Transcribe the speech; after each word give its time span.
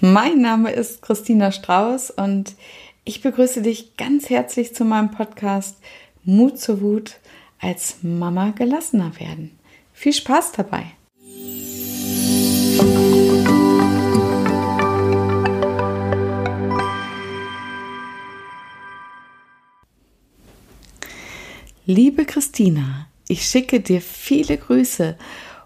Mein 0.00 0.40
Name 0.40 0.70
ist 0.70 1.02
Christina 1.02 1.50
Strauß 1.50 2.12
und 2.12 2.54
ich 3.04 3.20
begrüße 3.20 3.62
dich 3.62 3.96
ganz 3.96 4.30
herzlich 4.30 4.76
zu 4.76 4.84
meinem 4.84 5.10
Podcast 5.10 5.76
Mut 6.22 6.60
zur 6.60 6.80
Wut 6.80 7.16
als 7.58 7.96
Mama 8.02 8.50
gelassener 8.50 9.18
werden. 9.18 9.58
Viel 9.92 10.12
Spaß 10.12 10.52
dabei! 10.52 10.84
Liebe 21.86 22.24
Christina, 22.24 23.08
ich 23.26 23.44
schicke 23.46 23.80
dir 23.80 24.00
viele 24.00 24.58
Grüße 24.58 25.18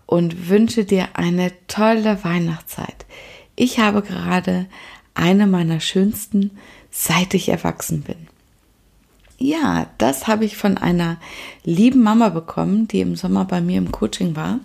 und 0.07 0.49
wünsche 0.49 0.87
dir 0.87 1.09
eine 1.13 1.53
tolle 1.67 2.25
Weihnachtszeit. 2.25 3.05
Ich 3.57 3.79
habe 3.79 4.03
gerade 4.03 4.67
eine 5.15 5.47
meiner 5.47 5.81
schönsten, 5.81 6.51
seit 6.91 7.35
ich 7.35 7.49
erwachsen 7.49 8.03
bin. 8.03 8.29
Ja, 9.39 9.87
das 9.99 10.27
habe 10.27 10.45
ich 10.45 10.57
von 10.57 10.79
einer 10.79 11.19
lieben 11.65 12.03
Mama 12.03 12.29
bekommen, 12.31 12.89
die 12.89 13.01
im 13.01 13.17
Sommer 13.17 13.45
bei 13.45 13.61
mir 13.61 13.79
im 13.79 13.93
Coaching 13.93 14.37
war. 14.37 14.61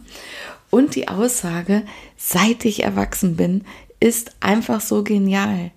Und 0.70 0.96
die 0.96 1.09
Aussage, 1.09 1.84
seit 2.18 2.63
ich 2.63 2.84
erwachsen 2.84 3.35
bin, 3.35 3.66
ist 3.99 4.35
einfach 4.40 4.80
so 4.82 5.04
genial. 5.04 5.71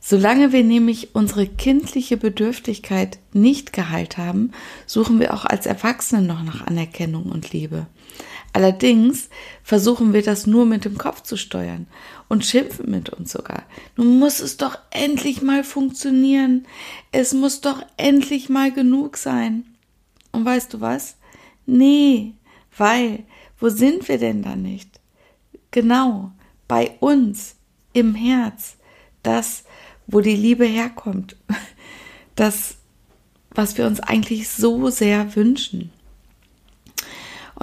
Solange 0.00 0.52
wir 0.52 0.64
nämlich 0.64 1.14
unsere 1.14 1.46
kindliche 1.46 2.16
Bedürftigkeit 2.16 3.18
nicht 3.32 3.72
geheilt 3.72 4.18
haben, 4.18 4.52
suchen 4.86 5.20
wir 5.20 5.32
auch 5.32 5.44
als 5.44 5.64
Erwachsene 5.64 6.22
noch 6.22 6.42
nach 6.42 6.66
Anerkennung 6.66 7.26
und 7.26 7.52
Liebe. 7.52 7.86
Allerdings 8.52 9.30
versuchen 9.62 10.12
wir 10.12 10.22
das 10.22 10.46
nur 10.46 10.66
mit 10.66 10.84
dem 10.84 10.98
Kopf 10.98 11.22
zu 11.22 11.36
steuern 11.36 11.86
und 12.28 12.44
schimpfen 12.44 12.90
mit 12.90 13.10
uns 13.10 13.32
sogar. 13.32 13.62
Nun 13.96 14.18
muss 14.18 14.40
es 14.40 14.58
doch 14.58 14.78
endlich 14.90 15.40
mal 15.40 15.64
funktionieren. 15.64 16.66
Es 17.12 17.32
muss 17.32 17.62
doch 17.62 17.82
endlich 17.96 18.50
mal 18.50 18.70
genug 18.70 19.16
sein. 19.16 19.64
Und 20.32 20.44
weißt 20.44 20.74
du 20.74 20.80
was? 20.80 21.16
Nee, 21.64 22.34
weil, 22.76 23.24
wo 23.58 23.68
sind 23.68 24.08
wir 24.08 24.18
denn 24.18 24.42
da 24.42 24.56
nicht? 24.56 25.00
Genau, 25.70 26.32
bei 26.68 26.96
uns, 27.00 27.56
im 27.92 28.14
Herz, 28.14 28.76
das, 29.22 29.64
wo 30.06 30.20
die 30.20 30.36
Liebe 30.36 30.66
herkommt, 30.66 31.36
das, 32.34 32.76
was 33.50 33.78
wir 33.78 33.86
uns 33.86 34.00
eigentlich 34.00 34.48
so 34.48 34.90
sehr 34.90 35.34
wünschen. 35.36 35.90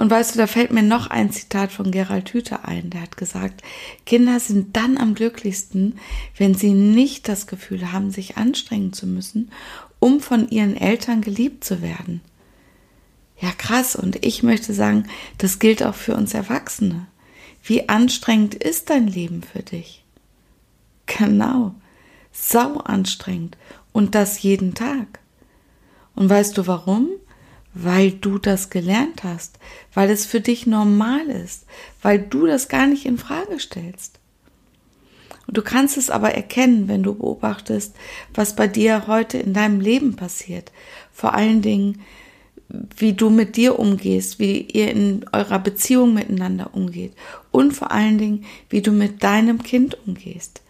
Und 0.00 0.10
weißt 0.10 0.34
du, 0.34 0.38
da 0.38 0.46
fällt 0.46 0.72
mir 0.72 0.82
noch 0.82 1.08
ein 1.08 1.30
Zitat 1.30 1.70
von 1.72 1.90
Gerald 1.90 2.32
Hüther 2.32 2.64
ein, 2.64 2.88
der 2.88 3.02
hat 3.02 3.18
gesagt, 3.18 3.62
Kinder 4.06 4.40
sind 4.40 4.74
dann 4.74 4.96
am 4.96 5.14
glücklichsten, 5.14 5.98
wenn 6.38 6.54
sie 6.54 6.70
nicht 6.70 7.28
das 7.28 7.46
Gefühl 7.46 7.92
haben, 7.92 8.10
sich 8.10 8.38
anstrengen 8.38 8.94
zu 8.94 9.06
müssen, 9.06 9.52
um 9.98 10.20
von 10.20 10.48
ihren 10.48 10.74
Eltern 10.74 11.20
geliebt 11.20 11.64
zu 11.64 11.82
werden. 11.82 12.22
Ja, 13.42 13.50
krass. 13.52 13.94
Und 13.94 14.24
ich 14.24 14.42
möchte 14.42 14.72
sagen, 14.72 15.04
das 15.36 15.58
gilt 15.58 15.82
auch 15.82 15.96
für 15.96 16.16
uns 16.16 16.32
Erwachsene. 16.32 17.06
Wie 17.62 17.90
anstrengend 17.90 18.54
ist 18.54 18.88
dein 18.88 19.06
Leben 19.06 19.42
für 19.42 19.62
dich? 19.62 20.02
Genau. 21.04 21.74
Sau 22.32 22.78
anstrengend. 22.78 23.58
Und 23.92 24.14
das 24.14 24.40
jeden 24.40 24.72
Tag. 24.72 25.20
Und 26.14 26.30
weißt 26.30 26.56
du 26.56 26.66
warum? 26.66 27.10
Weil 27.74 28.12
du 28.12 28.38
das 28.38 28.70
gelernt 28.70 29.22
hast, 29.22 29.58
weil 29.94 30.10
es 30.10 30.26
für 30.26 30.40
dich 30.40 30.66
normal 30.66 31.26
ist, 31.28 31.66
weil 32.02 32.18
du 32.18 32.46
das 32.46 32.68
gar 32.68 32.86
nicht 32.86 33.06
in 33.06 33.18
Frage 33.18 33.58
stellst. 33.60 34.18
Und 35.46 35.56
du 35.56 35.62
kannst 35.62 35.96
es 35.96 36.10
aber 36.10 36.32
erkennen, 36.34 36.88
wenn 36.88 37.02
du 37.02 37.14
beobachtest, 37.14 37.94
was 38.34 38.54
bei 38.54 38.68
dir 38.68 39.06
heute 39.06 39.38
in 39.38 39.52
deinem 39.52 39.80
Leben 39.80 40.14
passiert. 40.14 40.70
Vor 41.12 41.34
allen 41.34 41.60
Dingen, 41.60 42.02
wie 42.96 43.14
du 43.14 43.30
mit 43.30 43.56
dir 43.56 43.78
umgehst, 43.78 44.38
wie 44.38 44.60
ihr 44.60 44.90
in 44.90 45.24
eurer 45.32 45.58
Beziehung 45.58 46.14
miteinander 46.14 46.74
umgeht 46.74 47.14
und 47.50 47.72
vor 47.72 47.90
allen 47.90 48.18
Dingen, 48.18 48.44
wie 48.68 48.80
du 48.80 48.92
mit 48.92 49.24
deinem 49.24 49.62
Kind 49.62 49.98
umgehst. 50.06 50.62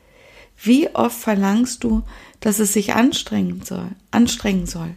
Wie 0.62 0.94
oft 0.94 1.19
verlangst 1.19 1.84
du, 1.84 2.03
dass 2.41 2.58
es 2.58 2.72
sich 2.72 2.94
anstrengen 2.94 3.62
soll, 3.62 3.91
anstrengen 4.10 4.66
soll? 4.66 4.94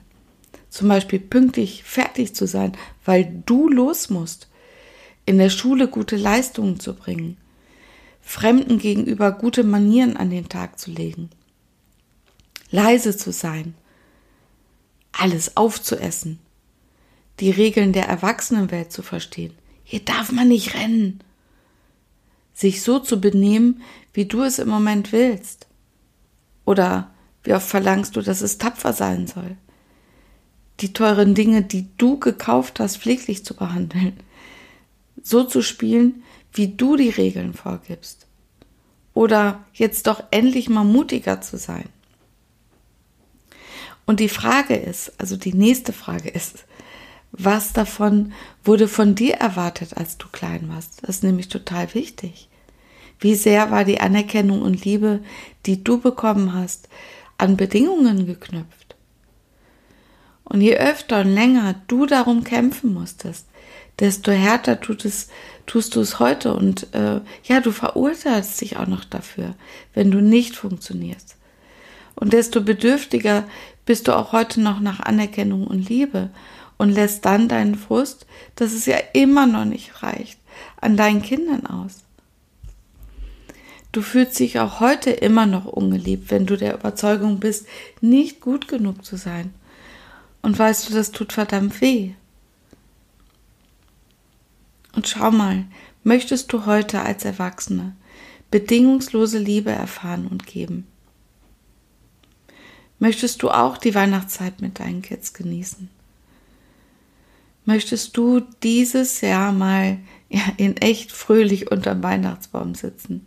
Zum 0.73 0.87
Beispiel 0.87 1.19
pünktlich 1.19 1.83
fertig 1.83 2.33
zu 2.33 2.47
sein, 2.47 2.75
weil 3.05 3.43
du 3.45 3.69
los 3.69 4.09
musst, 4.09 4.49
in 5.23 5.37
der 5.37 5.51
Schule 5.51 5.87
gute 5.87 6.15
Leistungen 6.15 6.79
zu 6.79 6.95
bringen, 6.95 7.37
Fremden 8.21 8.79
gegenüber 8.79 9.33
gute 9.33 9.63
Manieren 9.63 10.17
an 10.17 10.31
den 10.31 10.49
Tag 10.49 10.79
zu 10.79 10.89
legen, 10.89 11.29
leise 12.71 13.15
zu 13.15 13.31
sein, 13.31 13.75
alles 15.11 15.57
aufzuessen, 15.57 16.39
die 17.39 17.51
Regeln 17.51 17.93
der 17.93 18.07
Erwachsenenwelt 18.07 18.91
zu 18.91 19.03
verstehen. 19.03 19.53
Hier 19.83 19.99
darf 19.99 20.31
man 20.31 20.47
nicht 20.47 20.73
rennen. 20.73 21.19
Sich 22.55 22.81
so 22.81 22.97
zu 22.97 23.21
benehmen, 23.21 23.83
wie 24.13 24.25
du 24.25 24.41
es 24.41 24.57
im 24.57 24.69
Moment 24.69 25.11
willst. 25.11 25.67
Oder 26.65 27.11
wie 27.43 27.53
oft 27.53 27.67
verlangst 27.67 28.15
du, 28.15 28.21
dass 28.21 28.41
es 28.41 28.57
tapfer 28.57 28.93
sein 28.93 29.27
soll? 29.27 29.57
Die 30.79 30.93
teuren 30.93 31.35
Dinge, 31.35 31.61
die 31.61 31.87
du 31.97 32.19
gekauft 32.19 32.79
hast, 32.79 32.97
pfleglich 32.97 33.45
zu 33.45 33.55
behandeln. 33.55 34.17
So 35.21 35.43
zu 35.43 35.61
spielen, 35.61 36.23
wie 36.51 36.69
du 36.69 36.95
die 36.95 37.09
Regeln 37.09 37.53
vorgibst. 37.53 38.27
Oder 39.13 39.63
jetzt 39.73 40.07
doch 40.07 40.23
endlich 40.31 40.69
mal 40.69 40.83
mutiger 40.83 41.41
zu 41.41 41.57
sein. 41.57 41.89
Und 44.05 44.19
die 44.19 44.29
Frage 44.29 44.75
ist, 44.75 45.13
also 45.19 45.37
die 45.37 45.53
nächste 45.53 45.93
Frage 45.93 46.29
ist, 46.29 46.65
was 47.31 47.73
davon 47.73 48.33
wurde 48.63 48.87
von 48.87 49.15
dir 49.15 49.35
erwartet, 49.35 49.97
als 49.97 50.17
du 50.17 50.27
klein 50.31 50.69
warst? 50.69 51.01
Das 51.01 51.17
ist 51.17 51.23
nämlich 51.23 51.47
total 51.47 51.93
wichtig. 51.93 52.47
Wie 53.19 53.35
sehr 53.35 53.71
war 53.71 53.85
die 53.85 54.01
Anerkennung 54.01 54.61
und 54.61 54.83
Liebe, 54.83 55.21
die 55.65 55.83
du 55.83 55.99
bekommen 55.99 56.53
hast, 56.53 56.89
an 57.37 57.57
Bedingungen 57.57 58.25
geknüpft? 58.25 58.82
Und 60.43 60.61
je 60.61 60.77
öfter 60.77 61.21
und 61.21 61.33
länger 61.33 61.75
du 61.87 62.05
darum 62.05 62.43
kämpfen 62.43 62.93
musstest, 62.93 63.47
desto 63.99 64.31
härter 64.31 64.81
tut 64.81 65.05
es, 65.05 65.29
tust 65.65 65.95
du 65.95 66.01
es 66.01 66.19
heute. 66.19 66.53
Und 66.53 66.93
äh, 66.93 67.21
ja, 67.43 67.61
du 67.61 67.71
verurteilst 67.71 68.59
dich 68.61 68.77
auch 68.77 68.87
noch 68.87 69.05
dafür, 69.05 69.55
wenn 69.93 70.11
du 70.11 70.21
nicht 70.21 70.55
funktionierst. 70.55 71.37
Und 72.15 72.33
desto 72.33 72.61
bedürftiger 72.61 73.45
bist 73.85 74.07
du 74.07 74.15
auch 74.15 74.31
heute 74.31 74.61
noch 74.61 74.79
nach 74.79 74.99
Anerkennung 74.99 75.67
und 75.67 75.89
Liebe 75.89 76.29
und 76.77 76.89
lässt 76.89 77.25
dann 77.25 77.47
deinen 77.47 77.75
Frust, 77.75 78.25
dass 78.55 78.73
es 78.73 78.85
ja 78.85 78.97
immer 79.13 79.47
noch 79.47 79.65
nicht 79.65 80.03
reicht, 80.03 80.39
an 80.79 80.97
deinen 80.97 81.21
Kindern 81.21 81.65
aus. 81.65 82.03
Du 83.91 84.01
fühlst 84.01 84.39
dich 84.39 84.59
auch 84.59 84.79
heute 84.79 85.11
immer 85.11 85.45
noch 85.45 85.65
ungeliebt, 85.65 86.31
wenn 86.31 86.45
du 86.47 86.57
der 86.57 86.73
Überzeugung 86.73 87.39
bist, 87.39 87.67
nicht 88.01 88.41
gut 88.41 88.67
genug 88.67 89.05
zu 89.05 89.17
sein. 89.17 89.53
Und 90.43 90.59
weißt 90.59 90.89
du, 90.89 90.93
das 90.93 91.11
tut 91.11 91.33
verdammt 91.33 91.81
weh. 91.81 92.11
Und 94.95 95.07
schau 95.07 95.31
mal, 95.31 95.65
möchtest 96.03 96.53
du 96.53 96.67
heute 96.67 97.01
als 97.01 97.25
Erwachsene 97.25 97.95
bedingungslose 98.51 99.39
Liebe 99.39 99.71
erfahren 99.71 100.27
und 100.27 100.45
geben? 100.45 100.85
Möchtest 102.99 103.41
du 103.41 103.49
auch 103.49 103.77
die 103.77 103.95
Weihnachtszeit 103.95 104.61
mit 104.61 104.79
deinen 104.79 105.01
Kids 105.01 105.33
genießen? 105.33 105.89
Möchtest 107.65 108.15
du 108.17 108.41
dieses 108.61 109.21
Jahr 109.21 109.51
mal 109.53 109.97
in 110.57 110.77
echt 110.77 111.11
fröhlich 111.11 111.71
unterm 111.71 112.03
Weihnachtsbaum 112.03 112.75
sitzen? 112.75 113.25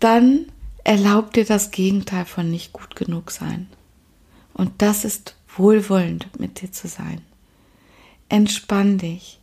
Dann 0.00 0.46
erlaub 0.84 1.32
dir 1.32 1.44
das 1.44 1.70
Gegenteil 1.70 2.24
von 2.24 2.50
nicht 2.50 2.72
gut 2.72 2.96
genug 2.96 3.30
sein. 3.30 3.68
Und 4.52 4.72
das 4.78 5.04
ist 5.04 5.36
wohlwollend 5.56 6.28
mit 6.38 6.60
dir 6.60 6.72
zu 6.72 6.88
sein. 6.88 7.20
Entspann 8.28 8.98
dich, 8.98 9.40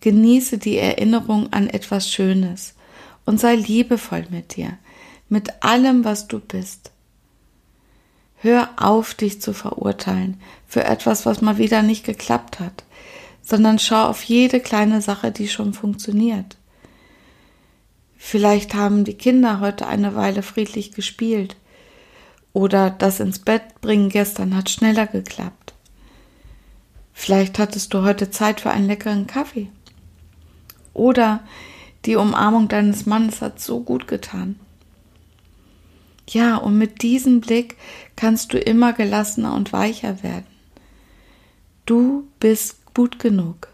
genieße 0.00 0.58
die 0.58 0.78
Erinnerung 0.78 1.52
an 1.52 1.68
etwas 1.68 2.10
Schönes 2.10 2.74
und 3.24 3.40
sei 3.40 3.56
liebevoll 3.56 4.26
mit 4.30 4.56
dir, 4.56 4.78
mit 5.28 5.62
allem, 5.62 6.04
was 6.04 6.28
du 6.28 6.38
bist. 6.38 6.92
Hör 8.40 8.70
auf, 8.76 9.14
dich 9.14 9.40
zu 9.40 9.52
verurteilen 9.52 10.40
für 10.66 10.84
etwas, 10.84 11.26
was 11.26 11.40
mal 11.40 11.58
wieder 11.58 11.82
nicht 11.82 12.04
geklappt 12.04 12.60
hat, 12.60 12.84
sondern 13.42 13.78
schau 13.78 14.06
auf 14.06 14.22
jede 14.22 14.60
kleine 14.60 15.02
Sache, 15.02 15.32
die 15.32 15.48
schon 15.48 15.74
funktioniert. 15.74 16.56
Vielleicht 18.16 18.74
haben 18.74 19.04
die 19.04 19.14
Kinder 19.14 19.60
heute 19.60 19.86
eine 19.86 20.14
Weile 20.14 20.42
friedlich 20.42 20.92
gespielt 20.92 21.56
oder 22.58 22.90
das 22.90 23.20
ins 23.20 23.38
Bett 23.38 23.80
bringen 23.80 24.08
gestern 24.08 24.56
hat 24.56 24.68
schneller 24.68 25.06
geklappt. 25.06 25.74
Vielleicht 27.12 27.56
hattest 27.60 27.94
du 27.94 28.02
heute 28.02 28.32
Zeit 28.32 28.60
für 28.60 28.70
einen 28.70 28.88
leckeren 28.88 29.28
Kaffee. 29.28 29.68
Oder 30.92 31.44
die 32.04 32.16
Umarmung 32.16 32.66
deines 32.66 33.06
Mannes 33.06 33.42
hat 33.42 33.60
so 33.60 33.78
gut 33.78 34.08
getan. 34.08 34.58
Ja, 36.28 36.56
und 36.56 36.76
mit 36.76 37.02
diesem 37.02 37.40
Blick 37.40 37.76
kannst 38.16 38.52
du 38.52 38.58
immer 38.58 38.92
gelassener 38.92 39.54
und 39.54 39.72
weicher 39.72 40.24
werden. 40.24 40.46
Du 41.86 42.26
bist 42.40 42.92
gut 42.92 43.20
genug. 43.20 43.68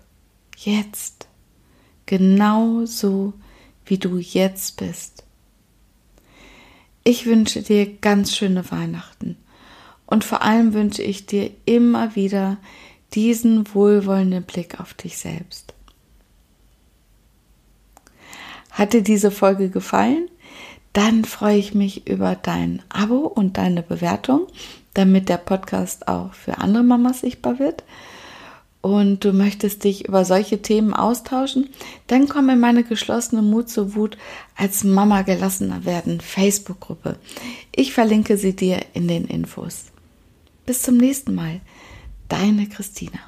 Jetzt. 0.58 1.26
Genau 2.04 2.84
so, 2.84 3.32
wie 3.86 3.96
du 3.96 4.18
jetzt 4.18 4.76
bist. 4.76 5.24
Ich 7.04 7.26
wünsche 7.26 7.60
dir 7.60 7.86
ganz 7.98 8.34
schöne 8.34 8.70
Weihnachten. 8.70 9.36
Und 10.06 10.24
vor 10.24 10.42
allem 10.42 10.72
wünsche 10.72 11.02
ich 11.02 11.26
dir 11.26 11.50
immer 11.66 12.16
wieder 12.16 12.56
diesen 13.12 13.74
wohlwollenden 13.74 14.42
Blick 14.44 14.80
auf 14.80 14.94
dich 14.94 15.18
selbst. 15.18 15.74
Hat 18.70 18.94
dir 18.94 19.02
diese 19.02 19.30
Folge 19.30 19.68
gefallen? 19.68 20.28
Dann 20.94 21.24
freue 21.24 21.58
ich 21.58 21.74
mich 21.74 22.08
über 22.08 22.36
dein 22.36 22.82
Abo 22.88 23.18
und 23.18 23.58
deine 23.58 23.82
Bewertung, 23.82 24.46
damit 24.94 25.28
der 25.28 25.36
Podcast 25.38 26.08
auch 26.08 26.32
für 26.32 26.58
andere 26.58 26.84
Mamas 26.84 27.20
sichtbar 27.20 27.58
wird. 27.58 27.84
Und 28.84 29.24
du 29.24 29.32
möchtest 29.32 29.82
dich 29.84 30.08
über 30.08 30.26
solche 30.26 30.60
Themen 30.60 30.92
austauschen, 30.92 31.70
dann 32.06 32.28
komm 32.28 32.50
in 32.50 32.60
meine 32.60 32.84
geschlossene 32.84 33.40
Mut 33.40 33.70
zur 33.70 33.94
Wut 33.94 34.18
als 34.56 34.84
Mama 34.84 35.22
gelassener 35.22 35.86
werden 35.86 36.20
Facebook-Gruppe. 36.20 37.16
Ich 37.74 37.94
verlinke 37.94 38.36
sie 38.36 38.54
dir 38.54 38.84
in 38.92 39.08
den 39.08 39.24
Infos. 39.24 39.86
Bis 40.66 40.82
zum 40.82 40.98
nächsten 40.98 41.34
Mal. 41.34 41.62
Deine 42.28 42.68
Christina. 42.68 43.20